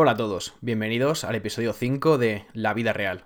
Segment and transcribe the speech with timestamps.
[0.00, 3.24] Hola a todos, bienvenidos al episodio 5 de La vida real.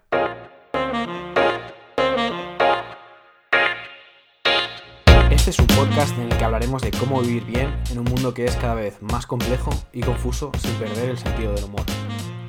[5.30, 8.32] Este es un podcast en el que hablaremos de cómo vivir bien en un mundo
[8.32, 11.84] que es cada vez más complejo y confuso sin perder el sentido del humor.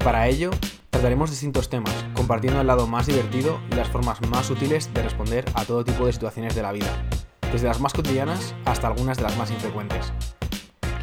[0.01, 0.51] Para ello,
[0.89, 5.43] trataremos distintos temas, compartiendo el lado más divertido y las formas más útiles de responder
[5.53, 7.05] a todo tipo de situaciones de la vida,
[7.51, 10.13] desde las más cotidianas hasta algunas de las más infrecuentes.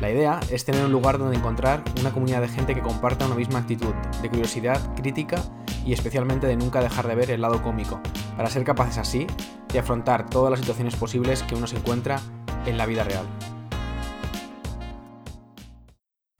[0.00, 3.34] La idea es tener un lugar donde encontrar una comunidad de gente que comparta una
[3.34, 3.92] misma actitud,
[4.22, 5.42] de curiosidad, crítica
[5.84, 8.00] y especialmente de nunca dejar de ver el lado cómico,
[8.34, 9.26] para ser capaces así
[9.70, 12.18] de afrontar todas las situaciones posibles que uno se encuentra
[12.64, 13.26] en la vida real.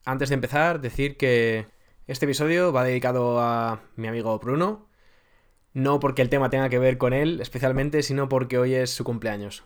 [0.05, 1.67] Antes de empezar, decir que
[2.07, 4.87] este episodio va dedicado a mi amigo Bruno,
[5.73, 9.03] no porque el tema tenga que ver con él especialmente, sino porque hoy es su
[9.03, 9.63] cumpleaños.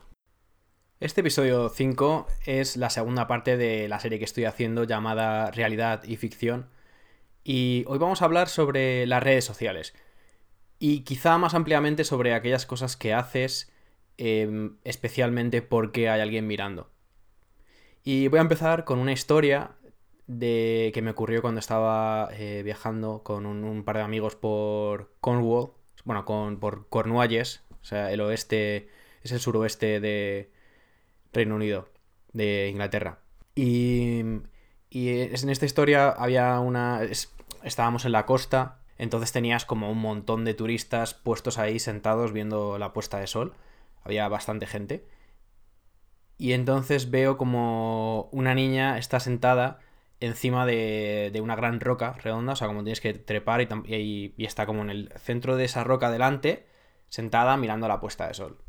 [0.98, 6.02] Este episodio 5 es la segunda parte de la serie que estoy haciendo llamada Realidad
[6.04, 6.70] y Ficción.
[7.44, 9.94] Y hoy vamos a hablar sobre las redes sociales.
[10.78, 13.70] Y quizá más ampliamente sobre aquellas cosas que haces,
[14.16, 16.90] em, especialmente porque hay alguien mirando.
[18.02, 19.72] Y voy a empezar con una historia
[20.26, 25.72] de que me ocurrió cuando estaba eh, viajando con un, par de amigos por Cornwall,
[26.04, 28.88] bueno, con, por Cornualles, o sea, el oeste,
[29.22, 30.55] es el suroeste de,
[31.36, 31.88] Reino Unido,
[32.32, 33.20] de Inglaterra.
[33.54, 34.50] Y, en
[34.90, 37.02] esta historia había una...
[37.62, 42.78] estábamos en la costa, entonces tenías como un montón de turistas puestos ahí sentados viendo
[42.78, 43.54] la puesta de sol.
[44.02, 45.06] Había bastante gente.
[46.38, 49.80] Y entonces veo como una niña está sentada
[50.20, 54.66] encima de, una gran roca redonda, o sea, como tienes que trepar y, y, está
[54.66, 56.66] como en el centro de esa roca delante,
[57.08, 58.65] sentada mirando la puesta de sol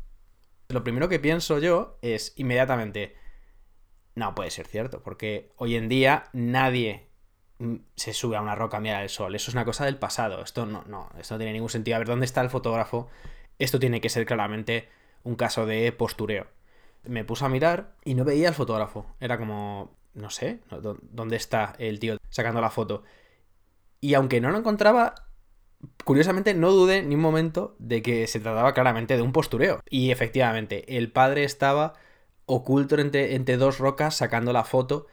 [0.68, 3.16] lo primero que pienso yo es inmediatamente,
[4.14, 7.08] no puede ser cierto, porque hoy en día nadie
[7.58, 9.34] mm, se sube a una roca a mirar el sol.
[9.34, 10.42] Eso es una cosa del pasado.
[10.42, 11.96] Esto no, no, esto no tiene ningún sentido.
[11.96, 13.08] A ver, ¿dónde está el fotógrafo?
[13.58, 14.88] Esto tiene que ser claramente
[15.24, 16.46] un caso de postureo.
[17.04, 19.06] Me puse a mirar y no veía al fotógrafo.
[19.20, 20.60] Era como, no sé,
[21.10, 23.04] ¿dónde está el tío sacando la foto?
[24.00, 25.14] Y aunque no lo encontraba,
[26.04, 29.80] curiosamente no dudé ni un momento de que se trataba claramente de un postureo.
[29.88, 31.94] Y efectivamente, el padre estaba
[32.46, 35.06] oculto entre, dos rocas sacando la foto.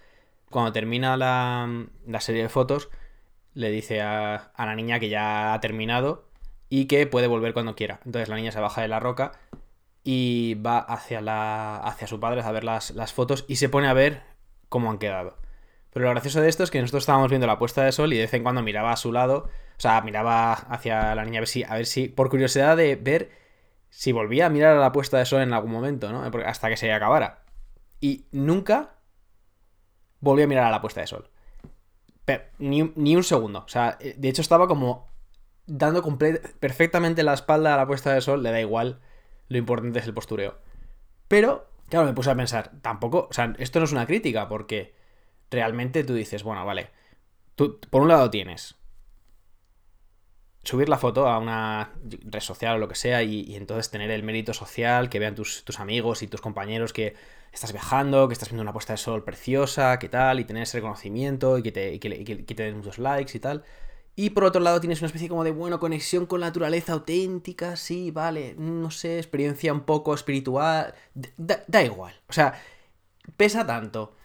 [0.50, 2.90] Cuando termina la, serie de fotos,
[3.54, 6.30] le dice a, la niña que ya ha terminado
[6.70, 8.00] y que puede volver cuando quiera.
[8.06, 9.34] Entonces la niña se baja de la roca
[10.04, 13.88] y va hacia, la, hacia su padre a ver las, las fotos y se pone
[13.88, 14.22] a ver
[14.70, 15.38] cómo han quedado.
[15.92, 18.18] Pero lo gracioso de esto es que nosotros estábamos viendo la puesta de sol y
[18.18, 21.42] de vez en cuando miraba a su lado o sea, miraba hacia la niña a
[21.42, 23.32] ver si, a ver si, por curiosidad de ver
[23.90, 26.24] si volvía a mirar a la puesta de sol en algún momento, ¿no?
[26.46, 27.44] Hasta que se acabara.
[28.00, 28.96] Y nunca
[30.20, 31.30] volví a mirar a la puesta de sol.
[32.26, 32.82] Pero, ni,
[33.16, 33.60] un segundo.
[33.66, 35.08] O sea, eh, de hecho estaba como
[35.66, 36.04] dando
[36.60, 39.00] perfectamente la espalda a la puesta de sol, le da igual.
[39.48, 40.58] Lo importante es el postureo.
[41.28, 44.96] Pero, claro, me puse a pensar, tampoco, o sea, esto no es una crítica, porque
[45.52, 46.90] realmente tú dices, bueno, vale,
[47.56, 48.76] tú por un lado tienes
[50.66, 54.24] subir la foto a una red social o lo que sea y, entonces tener el
[54.24, 57.16] mérito social, que vean tus, amigos y tus compañeros que
[57.54, 60.78] estás viajando, que estás viendo una puesta de sol preciosa, que tal, y tener ese
[60.78, 63.64] reconocimiento y que te, que, den muchos likes y tal.
[64.16, 67.76] Y por otro lado tienes una especie como de, bueno, conexión con la naturaleza auténtica,
[67.76, 70.96] sí, vale, no sé, experiencia un poco espiritual,
[71.38, 72.14] da igual.
[72.28, 72.60] O sea,
[73.38, 74.16] pesa tanto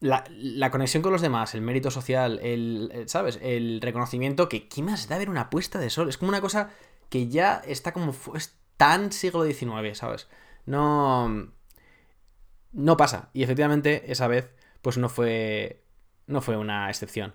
[0.00, 3.38] la, conexión con los demás, el mérito social, el, ¿sabes?
[3.42, 6.08] El reconocimiento que, ¿qué más da ver una puesta de sol?
[6.08, 6.70] Es como una cosa
[7.08, 10.28] que ya está como, es tan siglo XIX, ¿sabes?
[10.66, 11.50] No,
[12.72, 13.30] no pasa.
[13.32, 15.84] Y efectivamente, esa vez, pues no fue,
[16.26, 17.34] no fue una excepción.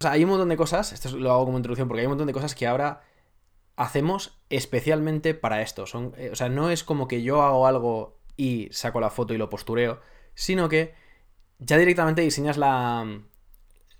[0.00, 2.12] O sea, hay un montón de cosas, esto lo hago como introducción, porque hay un
[2.12, 3.02] montón de cosas que ahora
[3.76, 5.84] hacemos especialmente para esto.
[6.16, 9.38] Eh, o sea, no es como que yo hago algo y saco la foto y
[9.38, 10.00] lo postureo,
[10.34, 10.94] sino que
[11.58, 13.20] ya directamente diseñas la,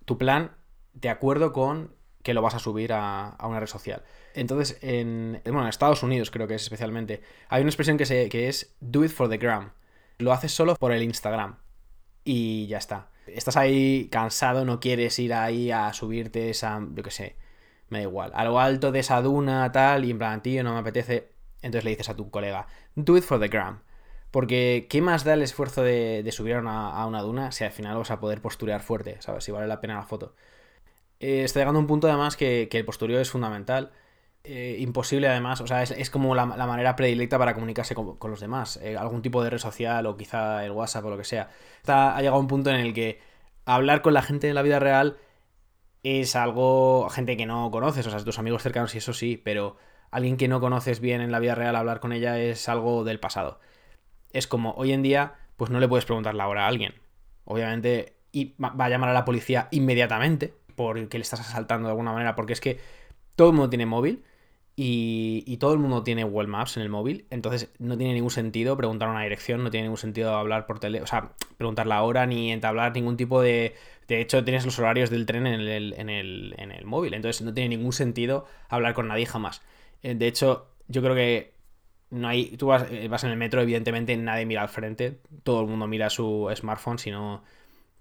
[0.05, 0.53] tu plan
[0.93, 4.03] de acuerdo con que lo vas a subir a, una red social.
[4.35, 8.29] Entonces, en, bueno, en Estados Unidos creo que es especialmente, hay una expresión que, se,
[8.29, 9.73] que es do it for the gram.
[10.19, 11.59] Lo haces solo por el Instagram.
[12.25, 13.11] Y ya está.
[13.27, 17.37] Estás ahí cansado, no quieres ir ahí a subirte esa, yo qué sé,
[17.89, 20.75] me da igual, a lo alto de esa duna tal, y en plan, tío, no
[20.75, 21.31] me apetece.
[21.63, 23.81] Entonces le dices a tu colega, do it for the gram.
[24.35, 28.11] Porque, ¿qué más da el esfuerzo de, subir a una, duna si al final vas
[28.11, 29.45] a poder posturear fuerte, ¿sabes?
[29.45, 30.35] Si vale la pena la foto.
[31.21, 33.93] Eh, está llegando un punto además que, el postureo es fundamental.
[34.43, 38.81] Eh, imposible además, o sea, es, como la, manera predilecta para comunicarse con, los demás.
[38.83, 41.51] Eh, algún tipo de red social o quizá el WhatsApp o lo que sea.
[41.77, 43.21] Está, ha llegado un punto en el que
[43.67, 45.17] hablar con la gente en la vida real
[46.03, 49.77] es algo, gente que no conoces, o sea, tus amigos cercanos y eso sí, pero
[50.11, 53.21] alguien que no conoces bien en la vida real, hablar con ella es algo del
[53.21, 53.61] pasado.
[54.35, 56.95] Es como, hoy en día, pues no le puedes preguntar la hora a alguien.
[57.45, 62.13] Obviamente y va a llamar a la policía inmediatamente porque le estás asaltando de alguna
[62.13, 62.81] manera, porque es que
[63.37, 64.25] todo el mundo tiene móvil
[64.75, 68.77] y, todo el mundo tiene Google Maps en el móvil, entonces no tiene ningún sentido
[68.77, 72.27] preguntar una dirección, no tiene ningún sentido hablar por teléfono, o sea, preguntar la hora
[72.27, 73.77] ni entablar ningún tipo de...
[74.09, 77.41] De hecho, tienes los horarios del tren en el, en el, en el móvil, entonces
[77.43, 79.63] no tiene ningún sentido hablar con nadie jamás.
[80.03, 81.54] Eh, de hecho, yo creo que
[82.11, 82.57] no hay.
[82.57, 85.21] Tú vas, eh, vas, en el metro, evidentemente nadie mira al frente.
[85.43, 87.43] Todo el mundo mira su smartphone, si no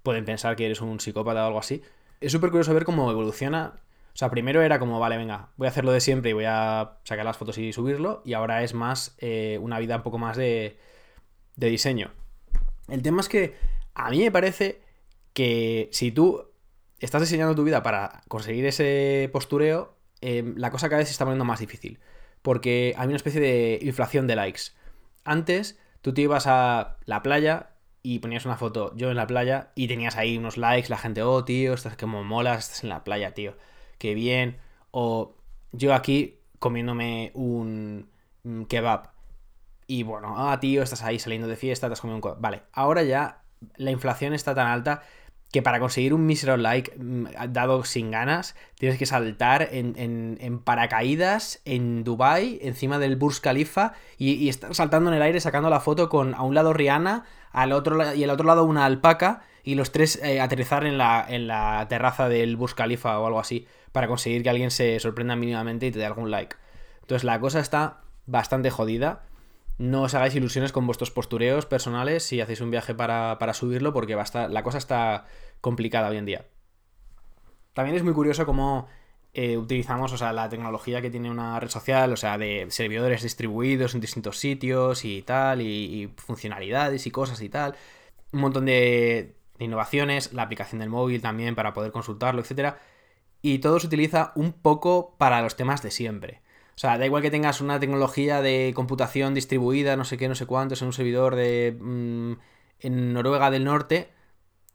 [0.04, 1.82] pueden pensar que eres un psicópata o algo así.
[2.22, 3.84] Es súper curioso ver cómo evoluciona
[4.14, 6.98] o sea, primero era como, vale, venga, voy a hacerlo de siempre y voy a
[7.04, 8.22] sacar las fotos y subirlo.
[8.24, 10.78] Y ahora es más eh, una vida un poco más de,
[11.56, 12.12] de diseño.
[12.90, 13.56] El tema es que
[13.96, 14.82] a mí me parece
[15.34, 16.52] que si tú
[17.00, 21.26] estás diseñando tu vida para conseguir ese postureo, em, la cosa cada vez se está
[21.26, 22.00] poniendo más difícil.
[22.44, 24.62] Porque hay una especie de inflación de likes.
[25.24, 27.72] Antes, tú te ibas a la playa
[28.04, 31.24] y ponías una foto yo en la playa y tenías ahí unos likes, la gente,
[31.24, 33.56] oh, tío, estás como molas, estás en la playa, tío
[34.04, 34.58] qué bien.
[34.92, 35.38] O
[35.72, 38.10] yo aquí comiéndome un
[38.68, 39.12] kebab.
[39.88, 42.42] Y bueno, ah, tío, estás ahí saliendo de fiesta, te has comido un kebab.
[42.42, 43.44] Vale, ahora ya
[43.78, 45.04] la inflación está tan alta
[45.54, 51.62] que para conseguir un mísero like mm, dado sin ganas, tienes que saltar en, paracaídas
[51.64, 56.10] en Dubai encima del Burj Khalifa, y, estar saltando en el aire sacando la foto
[56.10, 59.92] con a un lado Rihanna al otro, y al otro lado una alpaca, y los
[59.92, 64.08] tres eh, aterrizar en la, en la terraza del Burj Khalifa o algo así para
[64.08, 66.56] conseguir que alguien se sorprenda mínimamente y te dé algún like.
[67.02, 69.22] Entonces la cosa está bastante jodida.
[69.78, 74.16] No os hagáis ilusiones con vuestros postureos personales si hacéis un viaje para, subirlo, porque
[74.16, 75.26] va la cosa está
[75.62, 76.46] complicada hoy en día.
[77.74, 78.88] También es muy curioso cómo
[79.34, 83.24] eh, utilizamos, o sea, la tecnología que tiene una red social, o sea, de servidores
[83.24, 87.76] distribuidos en distintos sitios y tal, y, funcionalidades y cosas y tal.
[88.32, 92.80] Un montón de, de, innovaciones, la aplicación del móvil también para poder consultarlo, etcétera
[93.46, 96.42] y todo se utiliza un poco para los temas de siempre.
[96.76, 100.36] O sea, da igual que tengas una tecnología de computación distribuida, no sé qué, no
[100.36, 101.78] sé cuántos, en un servidor de.
[101.80, 102.34] Mm,
[102.80, 104.10] en Noruega del Norte,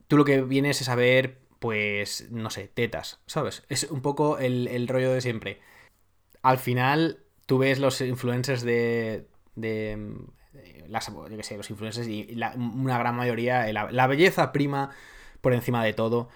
[0.06, 3.64] tú lo que vienes es saber, pues, no sé, tetas, ¿sabes?
[3.68, 5.60] Es un poco el, rollo de siempre.
[6.42, 9.26] Al final, tú ves los influencers de.
[9.56, 10.16] de
[10.88, 14.90] las, yo qué sé, los influencers y una gran mayoría, la, la belleza prima
[15.40, 16.28] por encima de todo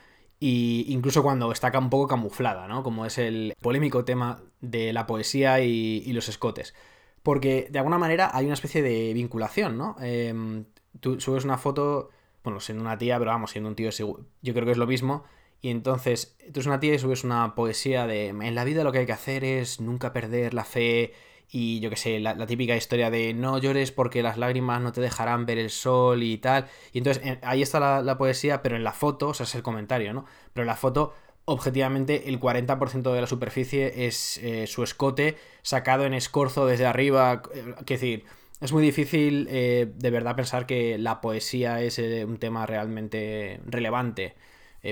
[0.45, 2.83] y incluso cuando está un poco camuflada, ¿no?
[2.83, 6.75] Como es el polémico tema de la poesía y, los escotes.
[7.23, 9.95] Porque de alguna manera hay una especie de vinculación, ¿no?
[10.01, 10.65] Em,
[10.99, 12.11] tú subes una foto,
[12.43, 15.23] bueno, siendo una tía, pero vamos, siendo un tío, yo creo que es lo mismo.
[15.61, 18.91] Y entonces, tú eres una tía y subes una poesía de, en la vida lo
[18.91, 21.15] que hay que hacer es nunca perder la fe
[21.55, 25.03] y yo qué sé, la, típica historia de no llores porque las lágrimas no te
[25.03, 26.67] dejarán ver el sol y tal.
[26.93, 30.15] Y entonces ahí está la, poesía, pero en la foto, o sea, es el comentario,
[30.15, 30.25] ¿no?
[30.55, 31.15] Pero en la foto,
[31.45, 37.43] objetivamente, el 40% de la superficie es eh, su escote sacado en escorzo desde arriba.
[37.55, 38.25] Eh, es decir,
[38.63, 44.37] es muy difícil eh, de verdad pensar que la poesía es un tema realmente relevante.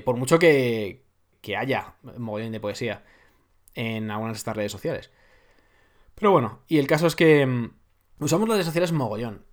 [0.04, 1.04] por mucho que,
[1.40, 3.02] que haya mogollón de poesía
[3.74, 5.10] en algunas de estas redes sociales.
[6.20, 7.70] Pero bueno, y el caso es que mm,
[8.20, 9.46] usamos las redes sociales mogollón.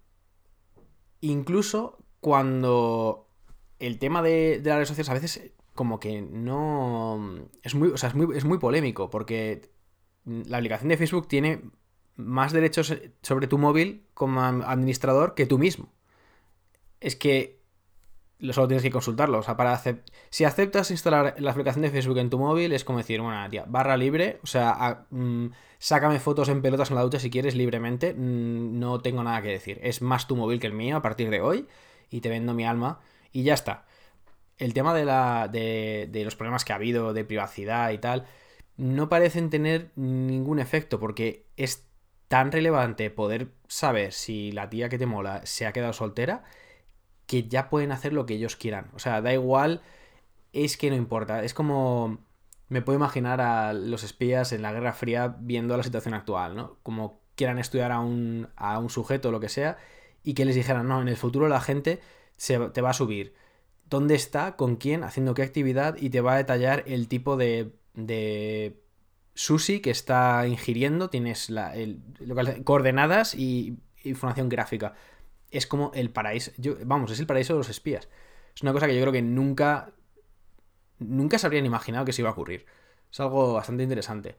[1.21, 3.29] Incluso cuando
[3.79, 7.49] el tema de, las redes sociales a veces como que no...
[7.63, 9.71] Es muy, o sea, es muy, es muy polémico porque
[10.25, 11.61] la aplicación de Facebook tiene
[12.17, 15.93] más derechos sobre tu móvil como administrador que tú mismo.
[16.99, 17.56] Es que
[18.51, 19.39] solo tienes que consultarlo.
[19.39, 19.81] O sea, para
[20.29, 23.65] si aceptas instalar la aplicación de Facebook en tu móvil, es como decir, bueno, tía,
[23.67, 25.47] barra libre, o sea, mm,
[25.79, 29.49] sácame fotos en pelotas en la ducha si quieres libremente, mm, no tengo nada que
[29.49, 29.79] decir.
[29.81, 31.67] Es más tu móvil que el mío a partir de hoy
[32.09, 32.99] y te vendo mi alma
[33.31, 33.85] y ya está.
[34.57, 38.25] El tema de, la, de, de los problemas que ha habido de privacidad y tal,
[38.75, 41.87] no parecen tener ningún efecto porque es
[42.27, 46.43] tan relevante poder saber si la tía que te mola se ha quedado soltera
[47.27, 48.89] que ya pueden hacer lo que ellos quieran.
[48.95, 49.81] O sea, da igual,
[50.53, 51.43] es que no importa.
[51.43, 52.19] Es como
[52.69, 56.77] me puedo imaginar a los espías en la Guerra Fría viendo la situación actual, ¿no?
[56.83, 59.77] Como quieran estudiar a un, a un sujeto o lo que sea
[60.23, 62.01] y que les dijeran, no, en el futuro la gente
[62.35, 63.33] se, te va a subir.
[63.89, 64.57] ¿Dónde está?
[64.57, 65.03] ¿Con quién?
[65.03, 65.95] ¿Haciendo qué actividad?
[65.97, 68.81] Y te va a detallar el tipo de, de
[69.33, 71.09] sushi que está ingiriendo.
[71.09, 72.01] Tienes la, el,
[72.65, 74.93] coordenadas y información gráfica
[75.51, 76.51] es como el paraíso.
[76.85, 78.07] vamos, es el paraíso de los espías.
[78.55, 79.93] Es una cosa que yo creo que nunca
[80.99, 82.65] nunca se habrían imaginado que se iba a ocurrir.
[83.11, 84.37] Es algo bastante interesante.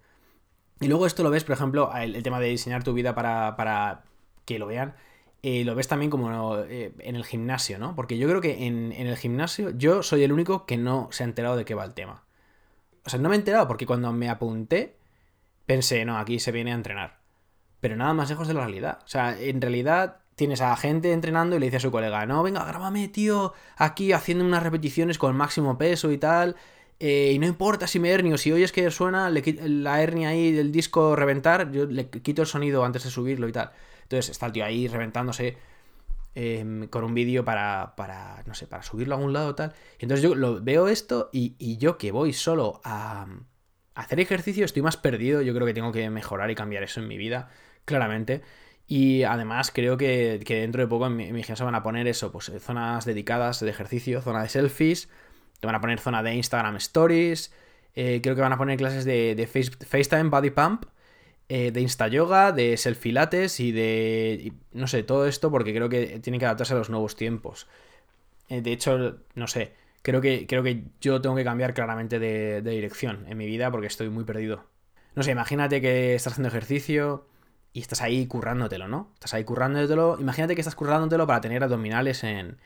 [0.80, 4.04] Y luego esto lo ves, por ejemplo, el, tema de diseñar tu vida para, para
[4.44, 4.94] que lo vean.
[5.42, 7.94] Eh, lo ves también como eh, en el gimnasio, ¿no?
[7.94, 11.22] Porque yo creo que en, en, el gimnasio yo soy el único que no se
[11.22, 12.24] ha enterado de qué va el tema.
[13.04, 14.96] O sea, no me he enterado porque cuando me apunté
[15.66, 17.18] pensé, no, aquí se viene a entrenar.
[17.80, 18.98] Pero nada más lejos de la realidad.
[19.04, 22.44] O sea, en realidad tienes a gente entrenando y le dice a su colega, no,
[22.44, 26.54] venga, grábame, tío, aquí haciendo unas repeticiones con máximo peso y tal.
[27.00, 30.70] Eh, y no importa si me hernio, si oyes que suena la hernia ahí del
[30.70, 33.72] disco reventar, yo le quito el sonido antes de subirlo y tal.
[34.04, 35.58] Entonces está el tío ahí reventándose
[36.36, 39.74] em, con un vídeo para, para, no sé, para subirlo a algún lado tal.
[39.98, 43.26] Entonces yo lo, veo esto y, yo que voy solo a,
[43.96, 45.42] hacer ejercicio estoy más perdido.
[45.42, 47.50] Yo creo que tengo que mejorar y cambiar eso en mi vida,
[47.84, 48.42] claramente.
[48.88, 52.50] Y además creo que, dentro de poco en mi, gimnasio van a poner eso, pues
[52.58, 55.08] zonas dedicadas de ejercicio, zona de selfies,
[55.60, 57.52] te van a poner zona de Instagram Stories,
[57.94, 60.86] eh, creo que van a poner clases de, de FaceTime Body Pump
[61.50, 64.52] eh, de Insta Yoga, de Selfie Lates y de.
[64.72, 67.66] no sé, todo esto porque creo que tiene que adaptarse a los nuevos tiempos.
[68.48, 72.60] Eh, de hecho, no sé, creo que, creo que yo tengo que cambiar claramente de,
[72.62, 74.64] dirección en mi vida porque estoy muy perdido.
[75.14, 77.26] No sé, imagínate que estás haciendo ejercicio
[77.78, 79.12] y estás ahí currándotelo, ¿no?
[79.14, 80.16] Estás ahí currándotelo.
[80.18, 82.58] Imagínate que estás currándotelo para tener abdominales en,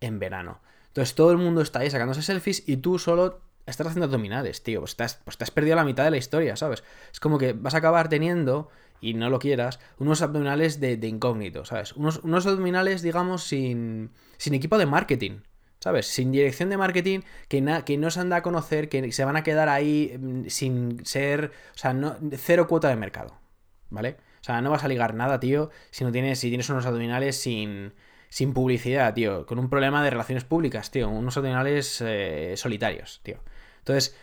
[0.00, 0.62] en verano.
[0.86, 4.80] Entonces todo el mundo está ahí sacándose selfies y tú solo estás haciendo abdominales, tío.
[4.80, 6.82] Pues te, has, pues perdido la mitad de la historia, ¿sabes?
[7.12, 8.70] Es como que vas a acabar teniendo,
[9.02, 11.92] y no lo quieras, unos abdominales de, incógnito, ¿sabes?
[11.92, 15.40] Unos, unos, abdominales, digamos, sin, sin equipo de marketing.
[15.78, 16.06] ¿Sabes?
[16.06, 19.36] Sin dirección de marketing, que, que no se han dado a conocer, que se van
[19.36, 21.52] a quedar ahí mm, sin ser.
[21.74, 23.36] O sea, no, cero cuota de mercado.
[23.90, 24.16] ¿Vale?
[24.44, 27.40] O sea, no vas a ligar nada, tío, si no tienes, si tienes unos abdominales
[27.40, 27.94] sin,
[28.28, 29.46] sin publicidad, tío.
[29.46, 31.08] Con un problema de relaciones públicas, tío.
[31.08, 33.38] Unos abdominales eh, solitarios, tío.
[33.78, 34.14] Entonces,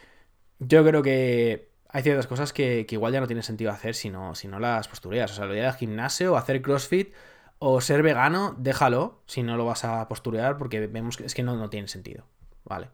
[0.59, 4.35] yo creo que hay ciertas cosas que, igual ya no tiene sentido hacer si no,
[4.35, 5.31] si no las postureas.
[5.31, 7.15] O sea, lo de ir al gimnasio, hacer crossfit
[7.57, 11.41] o ser vegano, déjalo si no lo vas a posturear porque vemos que es que
[11.41, 12.27] no, no tiene sentido.
[12.63, 12.89] Vale.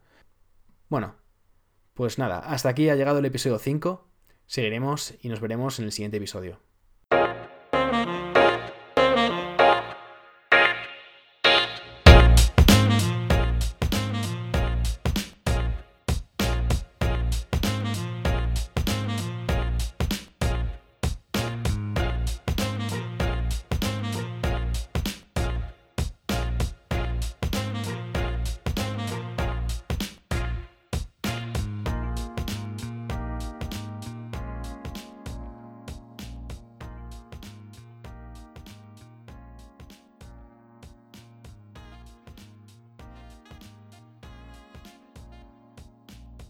[0.88, 1.16] Bueno,
[1.94, 4.08] pues nada, hasta aquí ha llegado el episodio 5.
[4.46, 6.62] Seguiremos y nos veremos en el siguiente episodio.